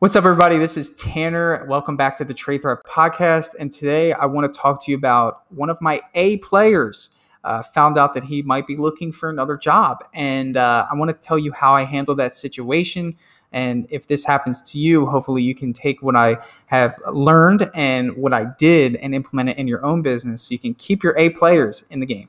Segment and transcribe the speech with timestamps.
[0.00, 0.58] What's up, everybody?
[0.58, 1.64] This is Tanner.
[1.66, 3.56] Welcome back to the Trade Thrive podcast.
[3.58, 7.10] And today I want to talk to you about one of my A players.
[7.42, 10.04] Uh, found out that he might be looking for another job.
[10.14, 13.16] And uh, I want to tell you how I handled that situation.
[13.50, 16.36] And if this happens to you, hopefully you can take what I
[16.66, 20.60] have learned and what I did and implement it in your own business so you
[20.60, 22.28] can keep your A players in the game.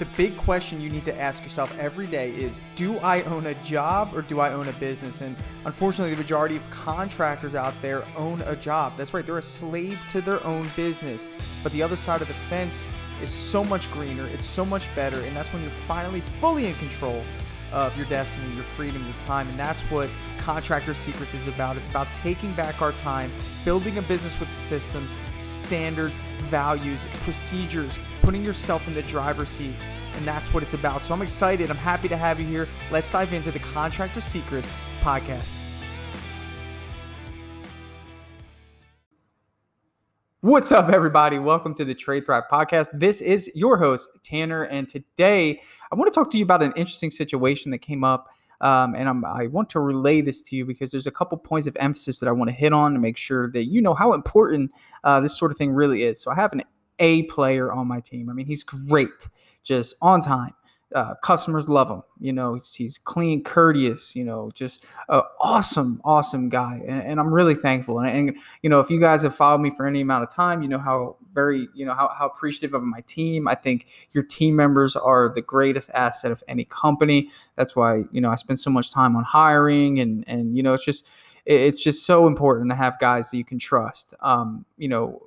[0.00, 3.54] The big question you need to ask yourself every day is do I own a
[3.62, 5.20] job or do I own a business?
[5.20, 5.36] And
[5.66, 8.96] unfortunately, the majority of contractors out there own a job.
[8.96, 11.28] That's right, they're a slave to their own business.
[11.62, 12.86] But the other side of the fence
[13.22, 16.74] is so much greener, it's so much better, and that's when you're finally fully in
[16.76, 17.22] control
[17.70, 19.48] of your destiny, your freedom, your time.
[19.48, 20.08] And that's what
[20.38, 21.76] Contractor Secrets is about.
[21.76, 23.30] It's about taking back our time,
[23.66, 29.74] building a business with systems, standards, values, procedures, putting yourself in the driver's seat.
[30.16, 31.02] And that's what it's about.
[31.02, 31.70] So I'm excited.
[31.70, 32.68] I'm happy to have you here.
[32.90, 35.60] Let's dive into the Contractor Secrets podcast.
[40.42, 41.38] What's up, everybody?
[41.38, 42.88] Welcome to the Trade Thrive podcast.
[42.94, 45.60] This is your host, Tanner, and today
[45.92, 48.28] I want to talk to you about an interesting situation that came up.
[48.62, 51.66] Um, and I'm, i want to relay this to you because there's a couple points
[51.66, 54.14] of emphasis that I want to hit on to make sure that you know how
[54.14, 54.70] important
[55.04, 56.18] uh, this sort of thing really is.
[56.18, 56.62] So I have an
[57.00, 58.30] A player on my team.
[58.30, 59.28] I mean, he's great,
[59.62, 60.54] just on time,
[60.94, 62.02] uh, customers love him.
[62.18, 64.16] You know, he's, he's clean, courteous.
[64.16, 68.00] You know, just an awesome, awesome guy, and, and I'm really thankful.
[68.00, 70.62] And, and, you know, if you guys have followed me for any amount of time,
[70.62, 73.46] you know how very, you know, how, how appreciative of my team.
[73.46, 77.30] I think your team members are the greatest asset of any company.
[77.56, 80.74] That's why you know I spend so much time on hiring, and and you know,
[80.74, 81.08] it's just
[81.46, 84.14] it's just so important to have guys that you can trust.
[84.20, 85.22] Um, you know,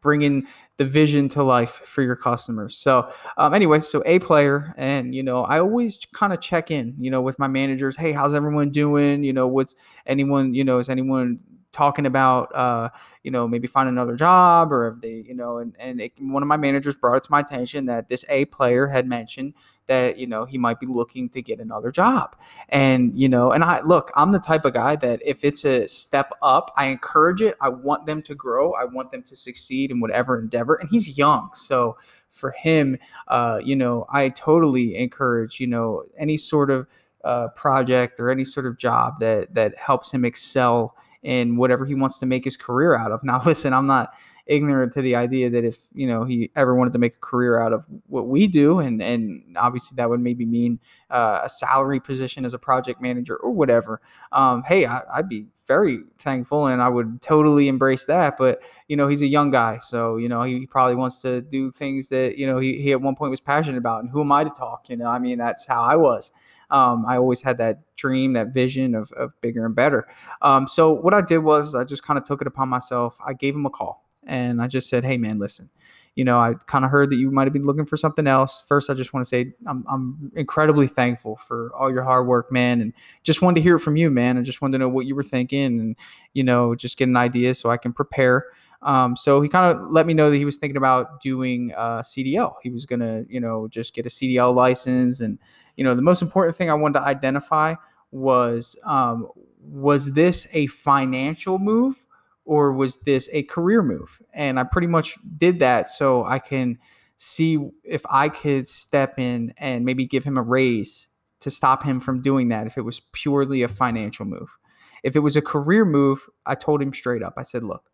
[0.00, 0.46] bringing
[0.78, 2.76] the vision to life for your customers.
[2.76, 6.94] So, um, anyway, so a player, and you know, I always kind of check in,
[6.98, 7.96] you know, with my managers.
[7.96, 9.24] Hey, how's everyone doing?
[9.24, 9.74] You know, what's
[10.06, 11.40] anyone, you know, is anyone
[11.72, 12.88] talking about, uh,
[13.22, 16.42] you know, maybe find another job or if they, you know, and and it, one
[16.42, 19.54] of my managers brought it to my attention that this a player had mentioned
[19.88, 22.36] that you know he might be looking to get another job.
[22.68, 25.88] And you know and i look i'm the type of guy that if it's a
[25.88, 27.56] step up i encourage it.
[27.60, 28.72] I want them to grow.
[28.74, 30.74] I want them to succeed in whatever endeavor.
[30.76, 31.50] And he's young.
[31.54, 31.96] So
[32.30, 36.86] for him uh, you know i totally encourage you know any sort of
[37.24, 41.94] uh, project or any sort of job that that helps him excel in whatever he
[41.94, 44.12] wants to make his career out of now listen i'm not
[44.48, 47.60] ignorant to the idea that if you know he ever wanted to make a career
[47.60, 50.80] out of what we do, and and obviously that would maybe mean
[51.10, 54.00] uh, a salary position as a project manager or whatever.
[54.32, 58.38] Um, hey, I, I'd be very thankful and I would totally embrace that.
[58.38, 61.70] But you know, he's a young guy, so you know he probably wants to do
[61.70, 64.02] things that you know he, he at one point was passionate about.
[64.02, 64.88] And who am I to talk?
[64.88, 66.32] You know, I mean that's how I was.
[66.70, 70.06] Um, I always had that dream, that vision of, of bigger and better.
[70.42, 73.18] Um, so what I did was I just kind of took it upon myself.
[73.26, 75.70] I gave him a call and I just said, "Hey, man, listen."
[76.14, 78.64] You know, I kind of heard that you might have been looking for something else.
[78.66, 82.50] First, I just want to say I'm, I'm incredibly thankful for all your hard work,
[82.50, 82.92] man, and
[83.22, 84.36] just wanted to hear it from you, man.
[84.36, 85.96] I just wanted to know what you were thinking, and
[86.34, 88.46] you know, just get an idea so I can prepare.
[88.82, 92.02] Um, so he kind of let me know that he was thinking about doing uh,
[92.02, 92.54] CDL.
[92.62, 95.38] He was gonna, you know, just get a CDL license, and
[95.76, 97.74] you know, the most important thing I wanted to identify
[98.10, 99.28] was um,
[99.60, 102.06] was this a financial move
[102.44, 104.22] or was this a career move?
[104.32, 106.78] And I pretty much did that so I can
[107.16, 111.08] see if I could step in and maybe give him a raise
[111.40, 114.56] to stop him from doing that if it was purely a financial move.
[115.02, 117.34] If it was a career move, I told him straight up.
[117.36, 117.84] I said, "Look,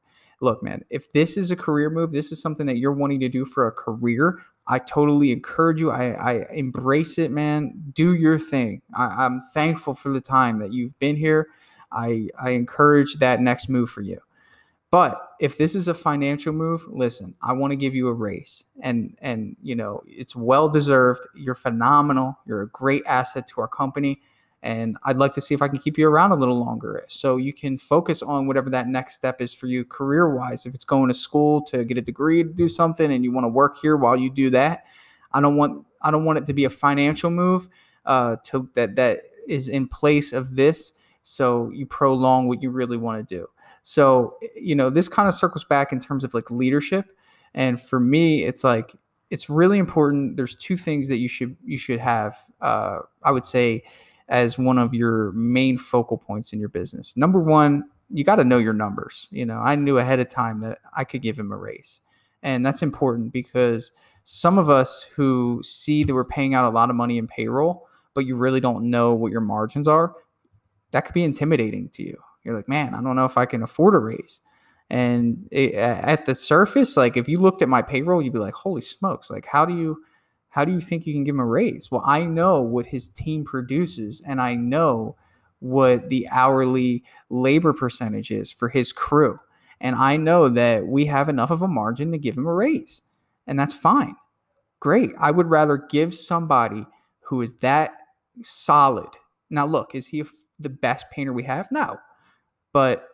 [0.44, 3.28] look, man, if this is a career move, this is something that you're wanting to
[3.28, 5.90] do for a career, I totally encourage you.
[5.90, 7.74] I, I embrace it, man.
[7.92, 8.82] Do your thing.
[8.94, 11.48] I, I'm thankful for the time that you've been here.
[11.92, 14.20] I, I encourage that next move for you.
[14.90, 18.62] But if this is a financial move, listen, I want to give you a raise.
[18.80, 21.26] And and you know, it's well deserved.
[21.34, 22.38] You're phenomenal.
[22.46, 24.22] You're a great asset to our company.
[24.64, 27.36] And I'd like to see if I can keep you around a little longer so
[27.36, 30.64] you can focus on whatever that next step is for you career wise.
[30.64, 33.44] If it's going to school to get a degree to do something and you want
[33.44, 34.86] to work here while you do that,
[35.34, 37.68] I don't want I don't want it to be a financial move
[38.06, 40.94] uh, to that that is in place of this.
[41.22, 43.46] So you prolong what you really want to do.
[43.82, 47.14] So, you know, this kind of circles back in terms of like leadership.
[47.52, 48.94] And for me, it's like
[49.28, 50.38] it's really important.
[50.38, 52.34] There's two things that you should you should have.
[52.62, 53.84] Uh, I would say
[54.28, 57.16] as one of your main focal points in your business.
[57.16, 59.28] Number one, you got to know your numbers.
[59.30, 62.00] You know, I knew ahead of time that I could give him a raise,
[62.42, 63.92] and that's important because
[64.24, 67.86] some of us who see that we're paying out a lot of money in payroll,
[68.14, 70.14] but you really don't know what your margins are,
[70.92, 73.62] that could be intimidating to you You're like, man, I don't know if I can
[73.62, 74.40] afford a raise.
[74.88, 78.54] And it, at the surface, like if you looked at my payroll, you'd be like,
[78.54, 80.02] holy smokes, like how do you
[80.54, 81.90] how do you think you can give him a raise?
[81.90, 85.16] Well, I know what his team produces and I know
[85.58, 89.40] what the hourly labor percentage is for his crew.
[89.80, 93.02] And I know that we have enough of a margin to give him a raise.
[93.48, 94.14] And that's fine.
[94.78, 95.10] Great.
[95.18, 96.86] I would rather give somebody
[97.22, 97.94] who is that
[98.44, 99.10] solid.
[99.50, 100.22] Now, look, is he
[100.60, 101.66] the best painter we have?
[101.72, 101.98] No.
[102.72, 103.08] But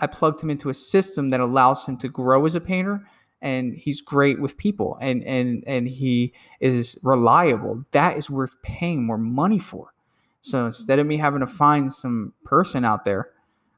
[0.00, 3.06] I plugged him into a system that allows him to grow as a painter
[3.44, 7.84] and he's great with people and and and he is reliable.
[7.92, 9.92] That is worth paying more money for.
[10.40, 13.30] So instead of me having to find some person out there,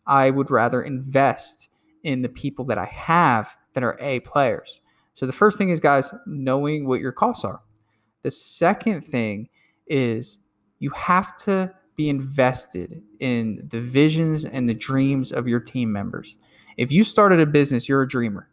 [0.06, 1.68] I would rather invest
[2.02, 4.80] in the people that I have that are A players.
[5.14, 7.60] So the first thing is guys knowing what your costs are.
[8.22, 9.48] The second thing
[9.86, 10.38] is
[10.78, 16.36] you have to be invested in the visions and the dreams of your team members.
[16.76, 18.48] If you started a business, you're a dreamer.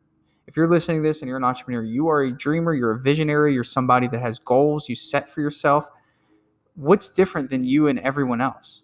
[0.45, 3.00] If you're listening to this and you're an entrepreneur, you are a dreamer, you're a
[3.00, 5.90] visionary, you're somebody that has goals you set for yourself.
[6.75, 8.84] What's different than you and everyone else?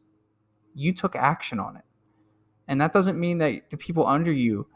[0.74, 1.84] You took action on it.
[2.68, 4.68] And that doesn't mean that the people under you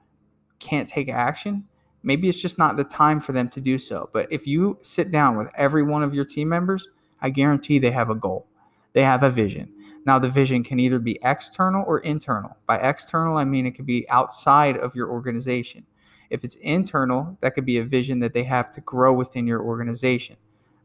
[0.59, 1.65] can't take action.
[2.01, 4.09] Maybe it's just not the time for them to do so.
[4.12, 6.88] But if you sit down with every one of your team members,
[7.21, 8.47] I guarantee they have a goal,
[8.94, 9.71] they have a vision.
[10.06, 12.57] Now, the vision can either be external or internal.
[12.65, 15.86] By external, I mean it could be outside of your organization.
[16.33, 19.62] If it's internal, that could be a vision that they have to grow within your
[19.62, 20.35] organization.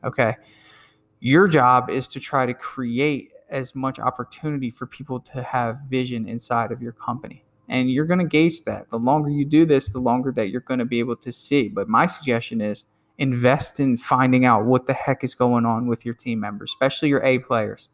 [0.05, 0.37] Okay.
[1.21, 6.29] Your job is to try to create as much opportunity for people to have vision
[6.29, 7.45] inside of your company.
[7.71, 8.91] And you're going to gauge that.
[8.91, 11.69] The longer you do this, the longer that you're going to be able to see.
[11.69, 12.85] But my suggestion is
[13.17, 17.09] invest in finding out what the heck is going on with your team members, especially
[17.09, 17.89] your A players.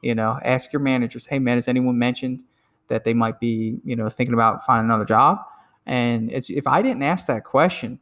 [0.00, 2.44] You know, ask your managers, hey man, has anyone mentioned
[2.86, 5.40] that they might be, you know, thinking about finding another job?
[5.90, 7.98] And it's if I didn't ask that question,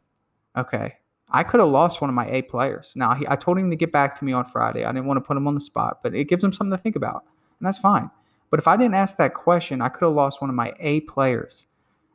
[0.55, 0.97] okay,
[1.27, 2.93] I could have lost one of my A players.
[2.95, 4.85] Now he, I told him to get back to me on Friday.
[4.85, 6.81] I didn't want to put him on the spot, but it gives him something to
[6.81, 7.23] think about,
[7.59, 8.11] and that's fine.
[8.51, 11.01] But if I didn't ask that question, I could have lost one of my A
[11.01, 11.65] players.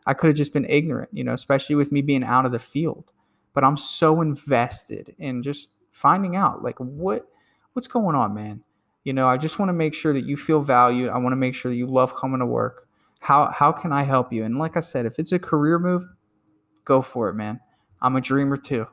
[0.06, 2.60] I could have just been ignorant, you know, especially with me being out of the
[2.60, 3.10] field.
[3.52, 7.26] But I'm so invested in just finding out like what
[7.72, 8.62] what's going on, man.
[9.02, 11.10] You know, I just want to make sure that you feel valued.
[11.10, 12.86] I want to make sure that you love coming to work.
[13.24, 14.44] How how can I help you?
[14.44, 16.06] And like I said, if it's a career move,
[16.84, 17.58] go for it, man.
[18.02, 18.86] I'm a dreamer too.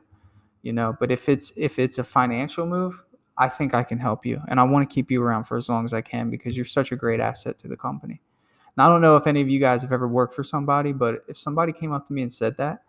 [0.62, 2.98] You know, but if it's if it's a financial move,
[3.36, 4.40] I think I can help you.
[4.48, 6.64] And I want to keep you around for as long as I can because you're
[6.64, 8.22] such a great asset to the company.
[8.74, 11.24] Now, I don't know if any of you guys have ever worked for somebody, but
[11.28, 12.84] if somebody came up to me and said that,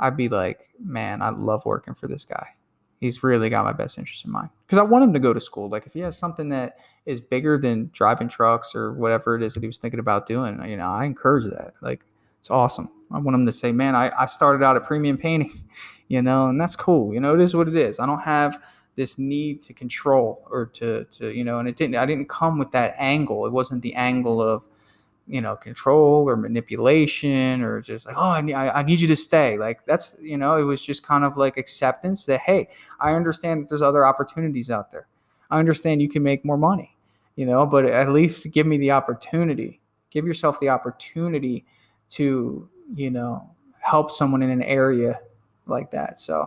[0.00, 2.48] I'd be like, man, I love working for this guy.
[3.02, 5.40] He's really got my best interest in mind because I want him to go to
[5.40, 5.68] school.
[5.68, 9.54] Like, if he has something that is bigger than driving trucks or whatever it is
[9.54, 11.74] that he was thinking about doing, you know, I encourage that.
[11.80, 12.04] Like,
[12.38, 12.88] it's awesome.
[13.10, 15.52] I want him to say, man, I, I started out at premium painting,
[16.08, 17.12] you know, and that's cool.
[17.12, 17.98] You know, it is what it is.
[17.98, 18.60] I don't have
[18.96, 22.58] this need to control or to to you know and it didn't i didn't come
[22.58, 24.66] with that angle it wasn't the angle of
[25.32, 29.16] you know control or manipulation or just like oh I need, I need you to
[29.16, 32.68] stay like that's you know it was just kind of like acceptance that hey
[33.00, 35.06] i understand that there's other opportunities out there
[35.50, 36.98] i understand you can make more money
[37.36, 39.80] you know but at least give me the opportunity
[40.10, 41.64] give yourself the opportunity
[42.10, 45.18] to you know help someone in an area
[45.66, 46.46] like that so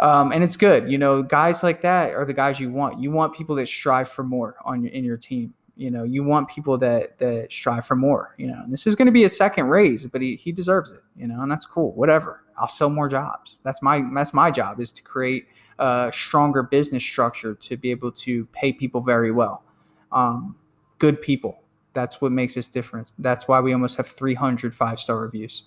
[0.00, 0.90] um, and it's good.
[0.90, 3.02] You know, guys like that are the guys you want.
[3.02, 5.52] You want people that strive for more on your, in your team.
[5.80, 8.34] You know, you want people that that strive for more.
[8.36, 10.92] You know, and this is going to be a second raise, but he he deserves
[10.92, 11.00] it.
[11.16, 11.92] You know, and that's cool.
[11.92, 12.44] Whatever.
[12.58, 13.60] I'll sell more jobs.
[13.62, 15.46] That's my that's my job is to create
[15.78, 19.64] a stronger business structure to be able to pay people very well.
[20.12, 20.54] Um,
[20.98, 21.62] good people.
[21.94, 23.12] That's what makes us different.
[23.18, 25.62] That's why we almost have 300 five star reviews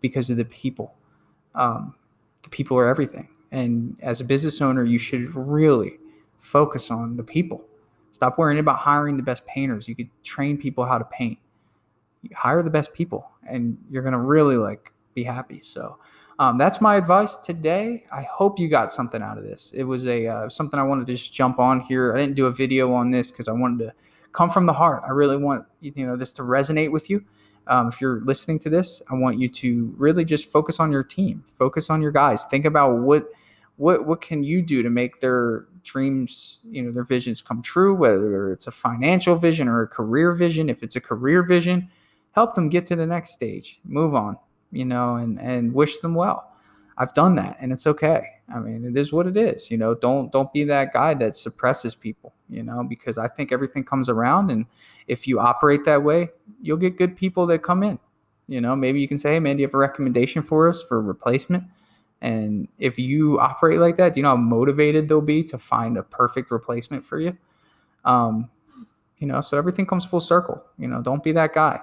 [0.00, 0.94] because of the people.
[1.56, 1.96] Um,
[2.44, 3.28] the people are everything.
[3.50, 5.98] And as a business owner, you should really
[6.38, 7.64] focus on the people.
[8.12, 9.88] Stop worrying about hiring the best painters.
[9.88, 11.38] You could train people how to paint.
[12.22, 15.60] You hire the best people, and you're gonna really like be happy.
[15.62, 15.98] So
[16.38, 18.04] um, that's my advice today.
[18.10, 19.72] I hope you got something out of this.
[19.74, 22.14] It was a uh, something I wanted to just jump on here.
[22.14, 23.92] I didn't do a video on this because I wanted to
[24.32, 25.02] come from the heart.
[25.06, 27.24] I really want you know this to resonate with you.
[27.66, 31.04] Um, if you're listening to this, I want you to really just focus on your
[31.04, 32.44] team, focus on your guys.
[32.44, 33.28] Think about what
[33.80, 37.94] what what can you do to make their dreams you know their visions come true
[37.94, 41.88] whether it's a financial vision or a career vision if it's a career vision
[42.32, 44.36] help them get to the next stage move on
[44.70, 46.50] you know and and wish them well
[46.98, 48.26] I've done that and it's okay.
[48.54, 49.70] I mean, it is what it is.
[49.70, 53.52] You know, don't don't be that guy that suppresses people, you know, because I think
[53.52, 54.66] everything comes around and
[55.06, 56.28] if you operate that way,
[56.60, 57.98] you'll get good people that come in.
[58.48, 60.82] You know, maybe you can say, "Hey man, do you have a recommendation for us
[60.82, 61.64] for replacement?"
[62.22, 65.96] And if you operate like that, do you know how motivated they'll be to find
[65.96, 67.36] a perfect replacement for you?
[68.04, 68.50] Um,
[69.18, 70.62] you know, so everything comes full circle.
[70.78, 71.80] You know, don't be that guy.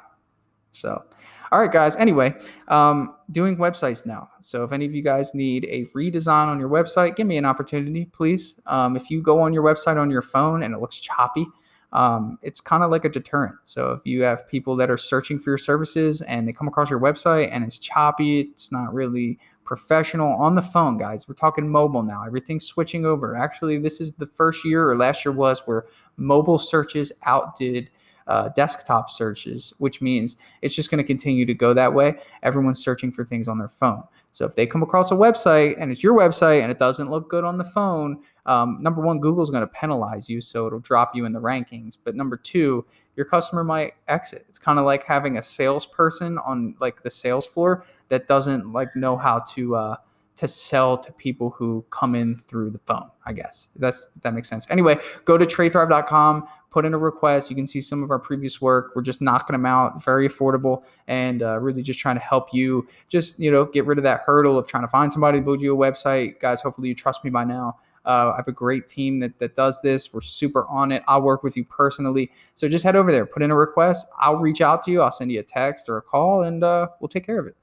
[0.72, 1.04] So,
[1.52, 1.96] all right, guys.
[1.96, 2.36] Anyway,
[2.68, 4.30] um, doing websites now.
[4.42, 7.46] So if any of you guys need a redesign on your website, give me an
[7.46, 8.56] opportunity, please.
[8.66, 11.48] Um, if you go on your website on your phone and it looks choppy,
[11.94, 13.56] um, it's kind of like a deterrent.
[13.64, 16.90] So if you have people that are searching for your services and they come across
[16.90, 21.28] your website and it's choppy, it's not really professional on the phone, guys.
[21.28, 22.24] We're talking mobile now.
[22.26, 23.36] Everything's switching over.
[23.36, 27.90] Actually, this is the first year or last year was where mobile searches outdid
[28.28, 32.16] uh, desktop searches, which means it's just going to continue to go that way.
[32.44, 34.04] Everyone's searching for things on their phone.
[34.32, 37.30] So if they come across a website and it's your website and it doesn't look
[37.30, 41.16] good on the phone, um, number one, Google's going to penalize you, so it'll drop
[41.16, 41.98] you in the rankings.
[42.04, 42.86] But number two,
[43.18, 44.46] your customer might exit.
[44.48, 48.96] It's kind of like having a salesperson on like the sales floor that doesn't like
[48.96, 49.96] know how to uh,
[50.38, 53.10] to sell to people who come in through the phone.
[53.26, 54.66] I guess that's that makes sense.
[54.70, 56.48] Anyway, go to TradeThrive.com
[56.78, 57.50] put in a request.
[57.50, 58.92] You can see some of our previous work.
[58.96, 62.88] We're just knocking them out, very affordable, and uh, really just trying to help you
[63.10, 65.60] just you know get rid of that hurdle of trying to find somebody to build
[65.60, 66.40] you a website.
[66.40, 67.78] Guys, hopefully you trust me by now.
[68.08, 70.14] Uh, I have a great team that, that does this.
[70.14, 71.04] We're super on it.
[71.08, 72.32] I'll work with you personally.
[72.56, 74.08] So just head over there, put in a request.
[74.18, 75.02] I'll reach out to you.
[75.02, 77.58] I'll send you a text or a call, and uh, we'll take care of it.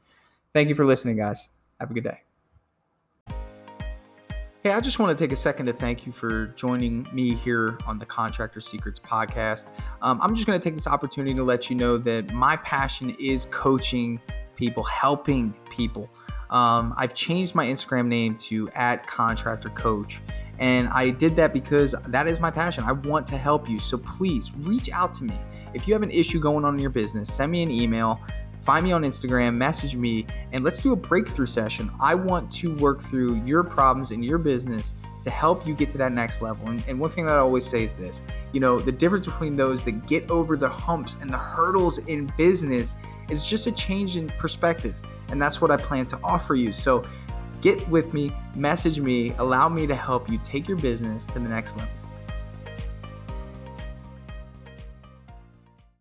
[0.53, 1.49] Thank you for listening, guys.
[1.81, 2.21] Have a good day.
[4.63, 7.77] Hey, I just want to take a second to thank you for joining me here
[7.87, 9.67] on the Contractor Secrets podcast.
[10.01, 13.15] Um, I'm just going to take this opportunity to let you know that my passion
[13.21, 14.19] is coaching
[14.57, 16.09] people, helping people.
[16.55, 20.23] Um, I've changed my Instagram name to at Contractor Coach.
[20.59, 22.85] And I did that because that is my passion.
[22.85, 23.79] I want to help you.
[23.79, 25.39] So please reach out to me.
[25.75, 28.21] If you have an issue going on in your business, send me an email
[28.65, 31.91] find me on Instagram, message me, and let's do a breakthrough session.
[32.01, 35.99] I want to work through your problems in your business to help you get to
[35.99, 36.69] that next level.
[36.69, 39.55] And, and, one thing that I always say is this you know, the difference between
[39.55, 42.97] those that get over the humps and the hurdles in business
[43.29, 45.01] is just a change in perspective.
[45.35, 46.73] And that's what I plan to offer you.
[46.73, 47.05] So
[47.61, 51.49] get with me, message me, allow me to help you take your business to the
[51.49, 52.04] next level.